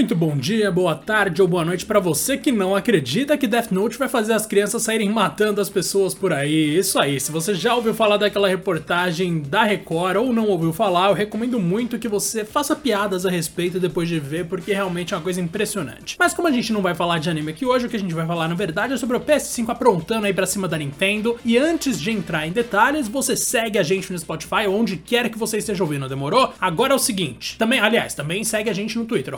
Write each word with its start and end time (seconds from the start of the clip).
Muito 0.00 0.16
bom 0.16 0.34
dia, 0.34 0.72
boa 0.72 0.94
tarde 0.94 1.42
ou 1.42 1.46
boa 1.46 1.62
noite 1.62 1.84
para 1.84 2.00
você 2.00 2.38
que 2.38 2.50
não 2.50 2.74
acredita 2.74 3.36
que 3.36 3.46
Death 3.46 3.70
Note 3.70 3.98
vai 3.98 4.08
fazer 4.08 4.32
as 4.32 4.46
crianças 4.46 4.82
saírem 4.82 5.10
matando 5.10 5.60
as 5.60 5.68
pessoas 5.68 6.14
por 6.14 6.32
aí. 6.32 6.78
Isso 6.78 6.98
aí, 6.98 7.20
se 7.20 7.30
você 7.30 7.54
já 7.54 7.74
ouviu 7.74 7.92
falar 7.92 8.16
daquela 8.16 8.48
reportagem 8.48 9.42
da 9.42 9.62
Record 9.62 10.16
ou 10.16 10.32
não 10.32 10.46
ouviu 10.46 10.72
falar, 10.72 11.10
eu 11.10 11.14
recomendo 11.14 11.60
muito 11.60 11.98
que 11.98 12.08
você 12.08 12.46
faça 12.46 12.74
piadas 12.74 13.26
a 13.26 13.30
respeito 13.30 13.78
depois 13.78 14.08
de 14.08 14.18
ver, 14.18 14.46
porque 14.46 14.72
realmente 14.72 15.12
é 15.12 15.18
uma 15.18 15.22
coisa 15.22 15.38
impressionante. 15.38 16.16
Mas 16.18 16.32
como 16.32 16.48
a 16.48 16.50
gente 16.50 16.72
não 16.72 16.80
vai 16.80 16.94
falar 16.94 17.18
de 17.18 17.28
anime 17.28 17.50
aqui 17.50 17.66
hoje, 17.66 17.84
o 17.84 17.90
que 17.90 17.96
a 17.96 18.00
gente 18.00 18.14
vai 18.14 18.26
falar 18.26 18.48
na 18.48 18.54
verdade 18.54 18.94
é 18.94 18.96
sobre 18.96 19.18
o 19.18 19.20
PS5 19.20 19.68
aprontando 19.68 20.24
aí 20.24 20.32
pra 20.32 20.46
cima 20.46 20.66
da 20.66 20.78
Nintendo. 20.78 21.36
E 21.44 21.58
antes 21.58 22.00
de 22.00 22.10
entrar 22.10 22.46
em 22.46 22.52
detalhes, 22.52 23.06
você 23.06 23.36
segue 23.36 23.78
a 23.78 23.82
gente 23.82 24.10
no 24.10 24.18
Spotify, 24.18 24.66
onde 24.66 24.96
quer 24.96 25.28
que 25.28 25.38
você 25.38 25.58
esteja 25.58 25.84
ouvindo, 25.84 26.08
demorou? 26.08 26.54
Agora 26.58 26.94
é 26.94 26.96
o 26.96 26.98
seguinte, 26.98 27.58
também, 27.58 27.80
aliás, 27.80 28.14
também 28.14 28.42
segue 28.44 28.70
a 28.70 28.72
gente 28.72 28.98
no 28.98 29.04
Twitter, 29.04 29.34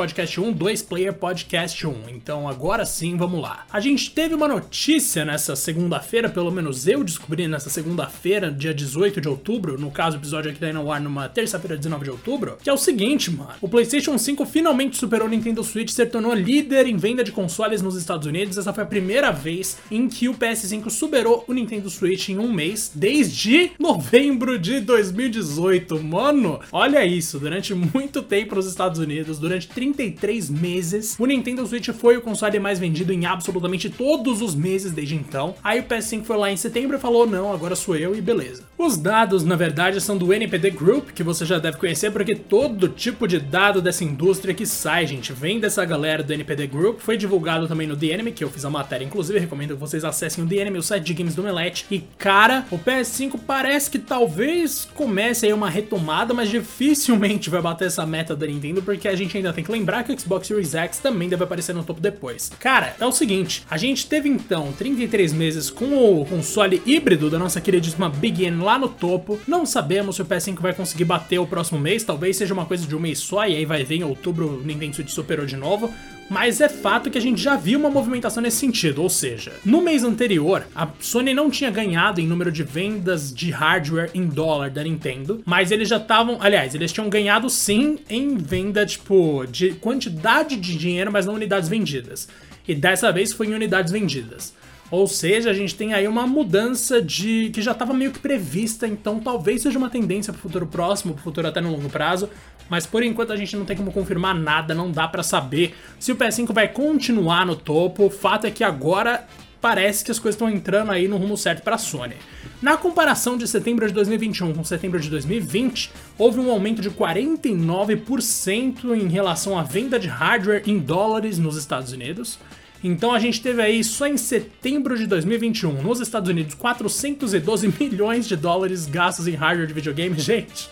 Podcast 0.00 0.40
1, 0.40 0.52
2 0.52 0.82
Player 0.84 1.12
Podcast 1.12 1.86
1. 1.86 1.94
Então 2.08 2.48
agora 2.48 2.86
sim, 2.86 3.18
vamos 3.18 3.42
lá. 3.42 3.66
A 3.70 3.80
gente 3.80 4.10
teve 4.10 4.34
uma 4.34 4.48
notícia 4.48 5.26
nessa 5.26 5.54
segunda-feira, 5.54 6.30
pelo 6.30 6.50
menos 6.50 6.88
eu 6.88 7.04
descobri 7.04 7.46
nessa 7.46 7.68
segunda-feira, 7.68 8.50
dia 8.50 8.72
18 8.72 9.20
de 9.20 9.28
outubro, 9.28 9.78
no 9.78 9.90
caso 9.90 10.16
o 10.16 10.20
episódio 10.20 10.50
aqui 10.50 10.58
da 10.58 10.72
no 10.72 10.90
ar 10.90 11.02
numa 11.02 11.28
terça-feira, 11.28 11.76
19 11.76 12.04
de 12.04 12.10
outubro, 12.10 12.56
que 12.62 12.70
é 12.70 12.72
o 12.72 12.78
seguinte, 12.78 13.30
mano. 13.30 13.50
O 13.60 13.68
PlayStation 13.68 14.16
5 14.16 14.46
finalmente 14.46 14.96
superou 14.96 15.28
o 15.28 15.30
Nintendo 15.30 15.62
Switch, 15.62 15.90
se 15.90 16.06
tornou 16.06 16.32
líder 16.32 16.86
em 16.86 16.96
venda 16.96 17.22
de 17.22 17.30
consoles 17.30 17.82
nos 17.82 17.94
Estados 17.94 18.26
Unidos. 18.26 18.56
Essa 18.56 18.72
foi 18.72 18.84
a 18.84 18.86
primeira 18.86 19.30
vez 19.30 19.76
em 19.90 20.08
que 20.08 20.30
o 20.30 20.34
PS5 20.34 20.88
superou 20.88 21.44
o 21.46 21.52
Nintendo 21.52 21.90
Switch 21.90 22.30
em 22.30 22.38
um 22.38 22.50
mês, 22.50 22.90
desde 22.94 23.72
novembro 23.78 24.58
de 24.58 24.80
2018. 24.80 26.02
Mano, 26.02 26.58
olha 26.72 27.04
isso, 27.04 27.38
durante 27.38 27.74
muito 27.74 28.22
tempo 28.22 28.54
nos 28.54 28.66
Estados 28.66 28.98
Unidos, 28.98 29.38
durante 29.38 29.68
33 29.92 30.50
meses. 30.50 31.16
O 31.18 31.26
Nintendo 31.26 31.66
Switch 31.66 31.88
foi 31.90 32.16
o 32.16 32.20
console 32.20 32.58
mais 32.58 32.78
vendido 32.78 33.12
em 33.12 33.26
absolutamente 33.26 33.90
todos 33.90 34.40
os 34.40 34.54
meses 34.54 34.92
desde 34.92 35.14
então. 35.14 35.54
Aí 35.62 35.80
o 35.80 35.84
PS5 35.84 36.24
foi 36.24 36.36
lá 36.36 36.50
em 36.50 36.56
setembro 36.56 36.96
e 36.96 37.00
falou: 37.00 37.26
não, 37.26 37.52
agora 37.52 37.74
sou 37.74 37.96
eu 37.96 38.14
e 38.14 38.20
beleza. 38.20 38.64
Os 38.78 38.96
dados, 38.96 39.44
na 39.44 39.56
verdade, 39.56 40.00
são 40.00 40.16
do 40.16 40.32
NPD 40.32 40.70
Group, 40.70 41.10
que 41.10 41.22
você 41.22 41.44
já 41.44 41.58
deve 41.58 41.76
conhecer, 41.76 42.10
porque 42.10 42.34
todo 42.34 42.88
tipo 42.88 43.28
de 43.28 43.38
dado 43.38 43.82
dessa 43.82 44.04
indústria 44.04 44.54
que 44.54 44.64
sai, 44.64 45.06
gente, 45.06 45.32
vem 45.32 45.60
dessa 45.60 45.84
galera 45.84 46.22
do 46.22 46.32
NPD 46.32 46.66
Group. 46.66 47.00
Foi 47.00 47.16
divulgado 47.16 47.68
também 47.68 47.86
no 47.86 47.96
The 47.96 48.06
Enemy, 48.06 48.32
que 48.32 48.42
eu 48.42 48.50
fiz 48.50 48.64
a 48.64 48.70
matéria, 48.70 49.04
inclusive, 49.04 49.38
recomendo 49.38 49.74
que 49.74 49.80
vocês 49.80 50.04
acessem 50.04 50.44
o 50.44 50.46
The 50.46 50.56
Enemy, 50.56 50.78
o 50.78 50.82
site 50.82 51.04
de 51.04 51.14
games 51.14 51.34
do 51.34 51.42
Melete. 51.42 51.86
E 51.90 52.02
cara, 52.18 52.66
o 52.70 52.78
PS5 52.78 53.38
parece 53.46 53.90
que 53.90 53.98
talvez 53.98 54.88
comece 54.94 55.46
aí 55.46 55.52
uma 55.52 55.68
retomada, 55.68 56.32
mas 56.32 56.48
dificilmente 56.48 57.50
vai 57.50 57.60
bater 57.60 57.86
essa 57.86 58.06
meta 58.06 58.34
da 58.34 58.46
Nintendo, 58.46 58.82
porque 58.82 59.08
a 59.08 59.14
gente 59.14 59.36
ainda 59.36 59.52
tem 59.52 59.64
que 59.64 59.69
lembrar 59.70 60.04
que 60.04 60.12
o 60.12 60.18
Xbox 60.18 60.46
Series 60.46 60.74
X 60.74 60.98
também 60.98 61.28
deve 61.28 61.44
aparecer 61.44 61.74
no 61.74 61.84
topo 61.84 62.00
depois. 62.00 62.50
Cara, 62.58 62.94
é 62.98 63.06
o 63.06 63.12
seguinte, 63.12 63.64
a 63.70 63.76
gente 63.76 64.06
teve 64.06 64.28
então 64.28 64.72
33 64.72 65.32
meses 65.32 65.70
com 65.70 66.20
o 66.20 66.24
console 66.26 66.82
híbrido 66.84 67.30
da 67.30 67.38
nossa 67.38 67.60
queridíssima 67.60 68.08
Big 68.08 68.44
N 68.44 68.62
lá 68.62 68.78
no 68.78 68.88
topo. 68.88 69.40
Não 69.46 69.64
sabemos 69.64 70.16
se 70.16 70.22
o 70.22 70.26
PS5 70.26 70.60
vai 70.60 70.74
conseguir 70.74 71.04
bater 71.04 71.38
o 71.38 71.46
próximo 71.46 71.78
mês, 71.78 72.04
talvez 72.04 72.36
seja 72.36 72.52
uma 72.52 72.66
coisa 72.66 72.86
de 72.86 72.94
um 72.94 73.00
mês 73.00 73.18
só 73.18 73.46
e 73.46 73.56
aí 73.56 73.64
vai 73.64 73.84
ver 73.84 73.96
em 73.96 74.04
outubro 74.04 74.58
o 74.58 74.62
Nintendo 74.62 74.96
Switch 74.96 75.10
superou 75.10 75.46
de 75.46 75.56
novo 75.56 75.92
mas 76.30 76.60
é 76.60 76.68
fato 76.68 77.10
que 77.10 77.18
a 77.18 77.20
gente 77.20 77.42
já 77.42 77.56
viu 77.56 77.80
uma 77.80 77.90
movimentação 77.90 78.40
nesse 78.40 78.58
sentido, 78.58 79.02
ou 79.02 79.10
seja, 79.10 79.52
no 79.64 79.82
mês 79.82 80.04
anterior, 80.04 80.64
a 80.76 80.88
Sony 81.00 81.34
não 81.34 81.50
tinha 81.50 81.72
ganhado 81.72 82.20
em 82.20 82.26
número 82.26 82.52
de 82.52 82.62
vendas 82.62 83.34
de 83.34 83.50
hardware 83.50 84.10
em 84.14 84.26
dólar 84.26 84.70
da 84.70 84.84
Nintendo, 84.84 85.42
mas 85.44 85.72
eles 85.72 85.88
já 85.88 85.96
estavam, 85.96 86.38
aliás, 86.40 86.72
eles 86.72 86.92
tinham 86.92 87.10
ganhado 87.10 87.50
sim 87.50 87.98
em 88.08 88.36
venda, 88.36 88.86
tipo, 88.86 89.44
de 89.50 89.72
quantidade 89.72 90.56
de 90.56 90.78
dinheiro, 90.78 91.10
mas 91.10 91.26
não 91.26 91.34
unidades 91.34 91.68
vendidas. 91.68 92.28
E 92.68 92.76
dessa 92.76 93.10
vez 93.10 93.32
foi 93.32 93.48
em 93.48 93.54
unidades 93.54 93.92
vendidas. 93.92 94.54
Ou 94.90 95.06
seja, 95.06 95.50
a 95.50 95.54
gente 95.54 95.74
tem 95.74 95.94
aí 95.94 96.08
uma 96.08 96.26
mudança 96.26 97.00
de 97.00 97.50
que 97.50 97.62
já 97.62 97.72
estava 97.72 97.94
meio 97.94 98.10
que 98.10 98.18
prevista, 98.18 98.88
então 98.88 99.20
talvez 99.20 99.62
seja 99.62 99.78
uma 99.78 99.88
tendência 99.88 100.32
para 100.32 100.40
o 100.40 100.42
futuro 100.42 100.66
próximo, 100.66 101.14
para 101.14 101.20
o 101.20 101.22
futuro 101.22 101.46
até 101.46 101.60
no 101.60 101.70
longo 101.70 101.88
prazo, 101.88 102.28
mas 102.68 102.86
por 102.86 103.02
enquanto 103.02 103.32
a 103.32 103.36
gente 103.36 103.56
não 103.56 103.64
tem 103.64 103.76
como 103.76 103.92
confirmar 103.92 104.34
nada, 104.34 104.74
não 104.74 104.90
dá 104.90 105.06
para 105.06 105.22
saber 105.22 105.74
se 105.98 106.10
o 106.10 106.16
PS5 106.16 106.52
vai 106.52 106.68
continuar 106.68 107.46
no 107.46 107.54
topo. 107.54 108.06
O 108.06 108.10
fato 108.10 108.46
é 108.46 108.50
que 108.50 108.64
agora 108.64 109.26
parece 109.60 110.04
que 110.04 110.10
as 110.10 110.18
coisas 110.18 110.34
estão 110.34 110.48
entrando 110.48 110.90
aí 110.90 111.06
no 111.06 111.16
rumo 111.16 111.36
certo 111.36 111.62
para 111.62 111.76
a 111.76 111.78
Sony. 111.78 112.16
Na 112.62 112.76
comparação 112.76 113.36
de 113.36 113.46
setembro 113.46 113.86
de 113.86 113.92
2021 113.92 114.54
com 114.54 114.64
setembro 114.64 114.98
de 114.98 115.10
2020, 115.10 115.92
houve 116.18 116.40
um 116.40 116.50
aumento 116.50 116.82
de 116.82 116.90
49% 116.90 118.94
em 118.94 119.08
relação 119.08 119.58
à 119.58 119.62
venda 119.62 119.98
de 119.98 120.08
hardware 120.08 120.62
em 120.66 120.78
dólares 120.78 121.38
nos 121.38 121.56
Estados 121.56 121.92
Unidos 121.92 122.38
então 122.82 123.12
a 123.12 123.18
gente 123.18 123.42
teve 123.42 123.60
aí 123.60 123.84
só 123.84 124.06
em 124.06 124.16
setembro 124.16 124.96
de 124.96 125.06
2021 125.06 125.82
nos 125.82 126.00
Estados 126.00 126.30
Unidos 126.30 126.54
412 126.54 127.72
milhões 127.78 128.26
de 128.26 128.36
dólares 128.36 128.86
gastos 128.86 129.26
em 129.28 129.34
hardware 129.34 129.66
de 129.66 129.74
videogame. 129.74 130.18
Gente, 130.20 130.68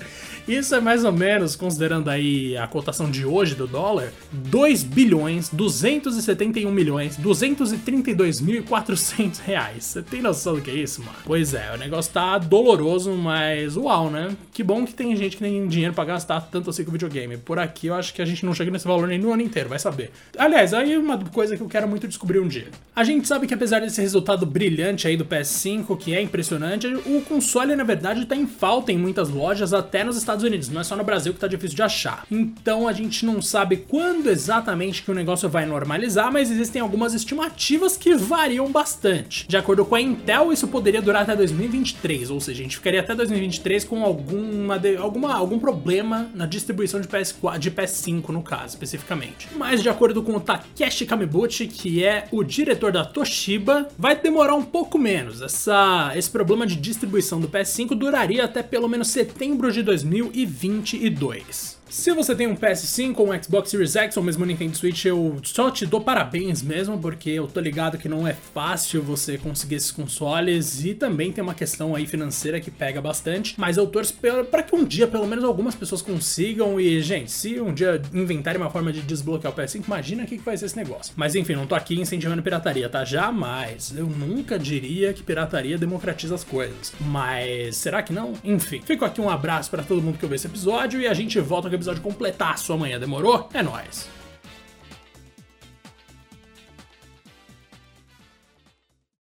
isso 0.49 0.75
é 0.75 0.81
mais 0.81 1.05
ou 1.05 1.13
menos, 1.13 1.55
considerando 1.55 2.09
aí 2.09 2.57
a 2.57 2.67
cotação 2.67 3.11
de 3.11 3.25
hoje 3.25 3.55
do 3.55 3.67
dólar, 3.67 4.13
2 4.33 4.83
bilhões 4.83 5.51
271 5.51 6.71
milhões 6.73 7.17
232 7.17 8.41
mil 8.41 8.57
e 8.57 8.63
400 8.63 9.41
reais. 9.41 9.85
Você 9.85 10.03
tem 10.03 10.23
noção 10.23 10.55
do 10.55 10.63
que 10.63 10.71
é 10.71 10.75
isso, 10.75 11.01
mano? 11.03 11.17
Pois 11.25 11.55
é, 11.55 11.73
o 11.75 11.77
negócio 11.77 12.13
tá 12.13 12.39
doloroso, 12.39 13.13
mas 13.13 13.77
uau, 13.77 14.11
né? 14.11 14.35
Que 14.53 14.63
bom 14.63 14.85
que 14.85 14.95
tem 14.95 15.15
gente 15.17 15.37
que 15.37 15.43
tem 15.43 15.67
dinheiro 15.69 15.95
pra 15.95 16.05
gastar 16.05 16.41
tanto 16.41 16.71
assim 16.71 16.85
com 16.85 16.91
videogame. 16.91 17.37
Por 17.37 17.59
aqui 17.59 17.89
eu 17.89 17.95
acho 17.95 18.15
que 18.15 18.23
a 18.23 18.25
gente 18.25 18.45
não 18.45 18.55
chega 18.55 18.71
nesse 18.71 18.87
valor 18.87 19.07
nem 19.07 19.19
no 19.19 19.33
ano 19.33 19.43
inteiro, 19.43 19.69
vai 19.69 19.79
saber. 19.79 20.11
Aliás, 20.37 20.73
aí 20.73 20.97
uma 20.97 21.19
coisa 21.19 21.57
que 21.57 21.63
eu 21.63 21.69
quero 21.69 21.87
muito 21.87 22.09
descobrir 22.09 22.39
um 22.39 22.49
dia. 22.49 22.69
A 22.97 23.05
gente 23.05 23.29
sabe 23.29 23.47
que 23.47 23.55
apesar 23.55 23.81
desse 23.81 24.01
resultado 24.01 24.47
brilhante 24.47 25.07
aí 25.07 25.17
do 25.17 25.25
PS5, 25.25 25.97
que 25.99 26.15
é 26.15 26.23
impressionante, 26.23 26.87
o 26.87 27.21
console 27.23 27.77
na 27.77 27.85
verdade 27.85 28.25
tá 28.25 28.35
em 28.35 28.47
falta 28.47 28.91
em 28.91 28.99
muitas 28.99 29.29
lojas, 29.29 29.73
até 29.73 30.03
nos 30.03 30.17
Estados 30.17 30.38
Estados 30.39 30.45
Unidos, 30.45 30.69
não 30.69 30.81
é 30.81 30.85
só 30.85 30.97
no 30.97 31.05
Brasil 31.05 31.35
que 31.35 31.41
tá 31.41 31.47
difícil 31.47 31.77
de 31.77 31.83
achar. 31.83 32.25
Então 32.31 32.87
a 32.87 32.93
gente 32.93 33.27
não 33.27 33.43
sabe 33.43 33.77
quando 33.77 34.29
exatamente 34.29 35.03
que 35.03 35.11
o 35.11 35.15
negócio 35.15 35.49
vai 35.49 35.67
normalizar, 35.67 36.33
mas 36.33 36.51
existem 36.51 36.81
algumas 36.81 37.15
estimativas 37.15 37.97
que 37.97 38.15
variam 38.15 38.71
bastante. 38.71 39.47
De 39.49 39.57
acordo 39.57 39.85
com 39.85 39.95
a 39.95 40.01
Intel, 40.01 40.53
isso 40.53 40.69
poderia 40.69 41.03
durar 41.03 41.23
até 41.23 41.35
2023, 41.35 42.31
ou 42.31 42.41
seja, 42.41 42.61
a 42.61 42.63
gente 42.63 42.77
ficaria 42.77 43.01
até 43.01 43.15
2023 43.15 43.85
com 43.85 44.05
alguma, 44.05 44.81
alguma 44.99 45.35
algum 45.35 45.59
problema 45.59 46.31
na 46.35 46.47
distribuição 46.47 47.01
de 47.01 47.09
PS4, 47.09 47.59
de 47.59 47.71
PS5 47.71 48.29
no 48.29 48.43
caso, 48.43 48.69
especificamente. 48.69 49.49
Mas 49.57 49.83
de 49.83 49.89
acordo 49.89 50.23
com 50.23 50.37
o 50.37 50.41
Takeshi 50.41 51.07
Kamibuchi, 51.07 51.67
que 51.67 52.05
é 52.05 52.27
o 52.31 52.45
diretor 52.45 52.93
da 52.93 53.05
Toshiba, 53.05 53.89
vai 53.99 54.15
demorar 54.17 54.55
um 54.55 54.65
pouco 54.65 54.99
menos. 54.99 55.43
Essa, 55.43 56.13
esse 56.15 56.31
problema 56.31 56.67
de 56.67 56.77
distribuição 56.77 57.41
do 57.41 57.49
PS5 57.49 57.95
duraria 57.95 58.45
até 58.45 58.63
pelo 58.63 58.89
menos 58.89 59.09
setembro 59.09 59.73
de 59.73 59.83
2000 59.83 60.28
2022. 60.33 61.79
Se 61.91 62.13
você 62.13 62.35
tem 62.35 62.47
um 62.47 62.55
PS5 62.55 63.15
ou 63.19 63.33
um 63.33 63.43
Xbox 63.43 63.71
Series 63.71 63.97
X 63.97 64.17
ou 64.19 64.23
mesmo 64.23 64.45
um 64.45 64.47
Nintendo 64.47 64.77
Switch, 64.77 65.07
eu 65.07 65.39
só 65.43 65.71
te 65.71 65.87
dou 65.87 66.03
parabéns 66.03 66.63
mesmo, 66.63 66.99
porque 66.99 67.31
eu 67.31 67.47
tô 67.47 67.61
ligado 67.61 67.97
que 67.97 68.09
não 68.11 68.29
é 68.29 68.35
fácil 68.35 69.03
você 69.03 69.39
conseguir 69.39 69.77
esses 69.77 69.91
consoles 69.91 70.85
e 70.85 70.93
também 70.93 71.33
tem 71.33 71.43
uma 71.43 71.55
questão 71.55 71.95
aí 71.95 72.07
financeira 72.07 72.61
que 72.61 72.71
pega 72.71 73.01
bastante, 73.01 73.55
mas 73.57 73.79
eu 73.79 73.87
torço 73.87 74.15
para 74.51 74.63
que 74.63 74.77
um 74.77 74.85
dia 74.85 75.07
pelo 75.07 75.27
menos 75.27 75.45
algumas 75.45 75.75
pessoas 75.75 76.03
consigam 76.03 76.79
e, 76.79 77.01
gente, 77.01 77.33
se 77.33 77.59
um 77.59 77.73
dia 77.73 78.01
inventarem 78.13 78.61
uma 78.61 78.71
forma 78.71 78.93
de 78.93 79.01
desbloquear 79.01 79.53
o 79.53 79.57
PS5, 79.57 79.87
imagina 79.87 80.25
o 80.25 80.27
que 80.27 80.37
vai 80.37 80.59
ser 80.59 80.67
esse 80.67 80.77
negócio. 80.77 81.15
Mas 81.17 81.35
enfim, 81.35 81.55
não 81.55 81.67
tô 81.67 81.75
aqui 81.75 81.99
incentivando 81.99 82.43
pirataria, 82.43 82.89
tá? 82.91 83.03
Jamais. 83.03 83.95
Eu 83.97 84.07
nunca 84.07 84.59
diria 84.59 85.15
que 85.15 85.23
pirataria 85.23 85.79
democratiza 85.79 86.35
as 86.35 86.45
coisas. 86.45 86.93
Mas 87.01 87.79
será 87.79 88.03
que 88.03 88.13
não? 88.13 88.35
Enfim, 88.45 88.83
fico 88.85 89.07
aqui 89.07 89.23
um 89.23 89.31
abraço 89.31 89.71
para 89.71 89.83
todo 89.83 90.03
mundo 90.03 90.19
que 90.19 90.25
ouviu 90.27 90.37
esse 90.37 90.47
episódio 90.47 91.01
e 91.01 91.07
a 91.07 91.15
gente 91.15 91.41
volta 91.41 91.71
com 91.71 91.78
episódio 91.79 92.03
completaço 92.03 92.73
amanhã, 92.73 92.99
demorou? 92.99 93.49
É 93.55 93.63
nóis! 93.63 94.18